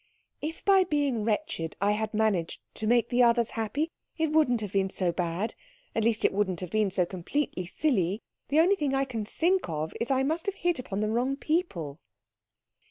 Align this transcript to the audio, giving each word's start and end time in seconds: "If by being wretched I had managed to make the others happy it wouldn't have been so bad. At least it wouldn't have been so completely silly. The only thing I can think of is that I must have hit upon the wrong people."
"If 0.41 0.65
by 0.65 0.83
being 0.83 1.23
wretched 1.25 1.75
I 1.79 1.91
had 1.91 2.11
managed 2.11 2.59
to 2.73 2.87
make 2.87 3.09
the 3.09 3.21
others 3.21 3.51
happy 3.51 3.91
it 4.17 4.31
wouldn't 4.31 4.61
have 4.61 4.71
been 4.71 4.89
so 4.89 5.11
bad. 5.11 5.53
At 5.93 6.03
least 6.03 6.25
it 6.25 6.33
wouldn't 6.33 6.59
have 6.61 6.71
been 6.71 6.89
so 6.89 7.05
completely 7.05 7.67
silly. 7.67 8.23
The 8.47 8.61
only 8.61 8.75
thing 8.75 8.95
I 8.95 9.05
can 9.05 9.25
think 9.25 9.69
of 9.69 9.93
is 10.01 10.07
that 10.07 10.15
I 10.15 10.23
must 10.23 10.47
have 10.47 10.55
hit 10.55 10.79
upon 10.79 11.01
the 11.01 11.09
wrong 11.11 11.35
people." 11.37 11.99